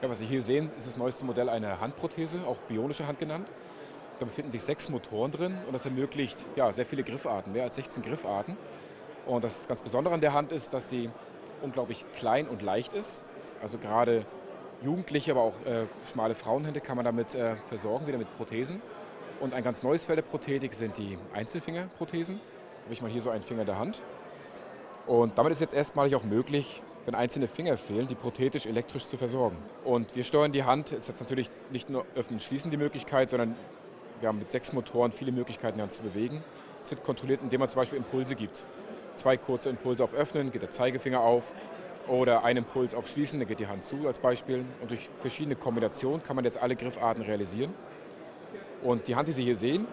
Ja, 0.00 0.08
was 0.08 0.18
Sie 0.20 0.26
hier 0.26 0.42
sehen, 0.42 0.70
ist 0.78 0.86
das 0.86 0.96
neueste 0.96 1.24
Modell 1.24 1.48
eine 1.48 1.80
Handprothese, 1.80 2.46
auch 2.46 2.58
bionische 2.68 3.08
Hand 3.08 3.18
genannt. 3.18 3.48
Da 4.20 4.26
befinden 4.26 4.52
sich 4.52 4.62
sechs 4.62 4.88
Motoren 4.88 5.32
drin 5.32 5.58
und 5.66 5.72
das 5.72 5.86
ermöglicht 5.86 6.44
ja, 6.54 6.70
sehr 6.72 6.86
viele 6.86 7.02
Griffarten, 7.02 7.52
mehr 7.52 7.64
als 7.64 7.74
16 7.74 8.04
Griffarten. 8.04 8.56
Und 9.26 9.42
das 9.42 9.66
ganz 9.66 9.80
Besondere 9.82 10.14
an 10.14 10.20
der 10.20 10.32
Hand 10.34 10.52
ist, 10.52 10.72
dass 10.72 10.88
sie 10.88 11.10
unglaublich 11.62 12.04
klein 12.14 12.46
und 12.46 12.62
leicht 12.62 12.92
ist. 12.92 13.20
Also 13.60 13.78
gerade 13.78 14.24
Jugendliche, 14.82 15.32
aber 15.32 15.42
auch 15.42 15.66
äh, 15.66 15.86
schmale 16.12 16.36
Frauenhände 16.36 16.80
kann 16.80 16.94
man 16.94 17.04
damit 17.04 17.34
äh, 17.34 17.56
versorgen, 17.66 18.06
wieder 18.06 18.18
mit 18.18 18.32
Prothesen. 18.36 18.80
Und 19.40 19.52
ein 19.52 19.64
ganz 19.64 19.82
neues 19.82 20.04
Feld 20.04 20.18
der 20.18 20.22
Prothetik 20.22 20.74
sind 20.74 20.96
die 20.96 21.18
Einzelfingerprothesen. 21.34 22.36
Da 22.36 22.84
habe 22.84 22.94
ich 22.94 23.02
mal 23.02 23.10
hier 23.10 23.20
so 23.20 23.30
einen 23.30 23.42
Finger 23.42 23.62
in 23.62 23.66
der 23.66 23.78
Hand. 23.80 24.00
Und 25.08 25.38
damit 25.38 25.52
ist 25.52 25.60
jetzt 25.60 25.74
erstmalig 25.74 26.14
auch 26.14 26.22
möglich, 26.22 26.82
wenn 27.06 27.14
einzelne 27.14 27.48
Finger 27.48 27.76
fehlen, 27.76 28.06
die 28.06 28.14
prothetisch 28.14 28.66
elektrisch 28.66 29.06
zu 29.06 29.16
versorgen. 29.16 29.56
Und 29.84 30.14
wir 30.14 30.24
steuern 30.24 30.52
die 30.52 30.64
Hand, 30.64 30.92
ist 30.92 31.08
jetzt 31.08 31.20
natürlich 31.20 31.50
nicht 31.70 31.88
nur 31.90 32.04
öffnen, 32.14 32.40
schließen 32.40 32.70
die 32.70 32.76
Möglichkeit, 32.76 33.30
sondern 33.30 33.54
wir 34.20 34.28
haben 34.28 34.38
mit 34.38 34.50
sechs 34.50 34.72
Motoren 34.72 35.12
viele 35.12 35.32
Möglichkeiten, 35.32 35.78
die 35.78 35.82
Hand 35.82 35.92
zu 35.92 36.02
bewegen. 36.02 36.42
Es 36.82 36.90
wird 36.90 37.04
kontrolliert, 37.04 37.40
indem 37.42 37.60
man 37.60 37.68
zum 37.68 37.80
Beispiel 37.80 37.98
Impulse 37.98 38.34
gibt. 38.34 38.64
Zwei 39.14 39.36
kurze 39.36 39.70
Impulse 39.70 40.04
auf 40.04 40.14
Öffnen, 40.14 40.52
geht 40.52 40.62
der 40.62 40.70
Zeigefinger 40.70 41.20
auf. 41.20 41.44
Oder 42.08 42.42
ein 42.42 42.56
Impuls 42.56 42.94
auf 42.94 43.06
Schließen, 43.06 43.38
dann 43.38 43.48
geht 43.48 43.60
die 43.60 43.66
Hand 43.66 43.84
zu 43.84 44.06
als 44.06 44.18
Beispiel. 44.18 44.64
Und 44.80 44.90
durch 44.90 45.08
verschiedene 45.20 45.56
Kombinationen 45.56 46.22
kann 46.22 46.36
man 46.36 46.44
jetzt 46.44 46.60
alle 46.60 46.74
Griffarten 46.74 47.22
realisieren. 47.22 47.74
Und 48.82 49.08
die 49.08 49.16
Hand, 49.16 49.28
die 49.28 49.32
Sie 49.32 49.44
hier 49.44 49.56
sehen, 49.56 49.86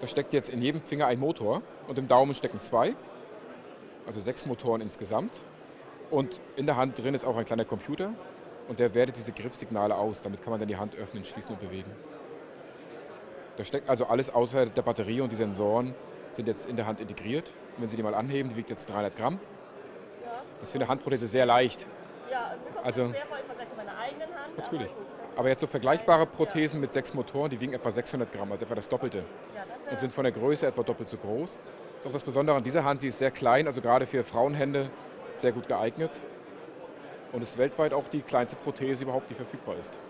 da 0.00 0.06
steckt 0.06 0.32
jetzt 0.32 0.48
in 0.48 0.62
jedem 0.62 0.80
Finger 0.80 1.06
ein 1.06 1.20
Motor 1.20 1.62
und 1.86 1.98
im 1.98 2.08
Daumen 2.08 2.34
stecken 2.34 2.58
zwei, 2.60 2.94
also 4.06 4.18
sechs 4.18 4.46
Motoren 4.46 4.80
insgesamt. 4.80 5.30
Und 6.10 6.40
in 6.56 6.66
der 6.66 6.76
Hand 6.76 6.98
drin 6.98 7.14
ist 7.14 7.24
auch 7.24 7.36
ein 7.36 7.44
kleiner 7.44 7.64
Computer 7.64 8.12
und 8.68 8.78
der 8.78 8.94
wertet 8.94 9.16
diese 9.16 9.32
Griffsignale 9.32 9.94
aus. 9.94 10.22
Damit 10.22 10.42
kann 10.42 10.50
man 10.50 10.58
dann 10.60 10.68
die 10.68 10.76
Hand 10.76 10.96
öffnen, 10.96 11.24
schließen 11.24 11.54
und 11.54 11.60
bewegen. 11.60 11.90
Da 13.56 13.64
steckt 13.64 13.88
also 13.88 14.06
alles 14.06 14.30
außer 14.30 14.66
der 14.66 14.82
Batterie 14.82 15.20
und 15.20 15.30
die 15.30 15.36
Sensoren 15.36 15.94
sind 16.30 16.48
jetzt 16.48 16.66
in 16.66 16.76
der 16.76 16.86
Hand 16.86 17.00
integriert. 17.00 17.52
Und 17.76 17.82
wenn 17.82 17.88
Sie 17.88 17.96
die 17.96 18.02
mal 18.02 18.14
anheben, 18.14 18.50
die 18.50 18.56
wiegt 18.56 18.70
jetzt 18.70 18.88
300 18.88 19.16
Gramm. 19.16 19.38
Das 20.58 20.68
ist 20.68 20.72
für 20.72 20.78
eine 20.78 20.88
Handprothese 20.88 21.26
sehr 21.26 21.46
leicht. 21.46 21.86
Ja, 22.30 22.54
mir 22.64 22.72
kommt 22.74 22.86
Also- 22.86 23.08
schwer 23.10 23.26
vor 23.28 23.38
im 23.38 23.46
Vergleich 23.46 23.68
zu 23.70 23.76
meiner 23.76 23.98
eigenen 23.98 24.28
Hand. 24.28 24.56
Natürlich. 24.58 24.90
Aber. 24.90 25.38
Aber 25.40 25.48
jetzt 25.48 25.60
so 25.60 25.66
vergleichbare 25.66 26.26
Prothesen 26.26 26.80
mit 26.80 26.92
sechs 26.92 27.14
Motoren, 27.14 27.50
die 27.50 27.60
wiegen 27.60 27.72
etwa 27.72 27.90
600 27.90 28.32
Gramm, 28.32 28.52
also 28.52 28.64
etwa 28.64 28.74
das 28.74 28.88
Doppelte. 28.88 29.18
Ja, 29.18 29.24
das 29.84 29.92
Und 29.92 30.00
sind 30.00 30.12
von 30.12 30.24
der 30.24 30.32
Größe 30.32 30.66
etwa 30.66 30.82
doppelt 30.82 31.08
so 31.08 31.16
groß. 31.16 31.58
Das 31.96 32.00
ist 32.00 32.06
auch 32.06 32.12
das 32.12 32.22
Besondere 32.22 32.56
an 32.56 32.62
dieser 32.64 32.84
Hand, 32.84 33.00
sie 33.00 33.08
ist 33.08 33.18
sehr 33.18 33.30
klein, 33.30 33.66
also 33.66 33.80
gerade 33.80 34.06
für 34.06 34.22
Frauenhände 34.24 34.90
sehr 35.34 35.52
gut 35.52 35.68
geeignet. 35.68 36.20
Und 37.32 37.42
ist 37.42 37.58
weltweit 37.58 37.92
auch 37.92 38.08
die 38.08 38.22
kleinste 38.22 38.56
Prothese 38.56 39.04
überhaupt, 39.04 39.30
die 39.30 39.34
verfügbar 39.34 39.76
ist. 39.78 40.00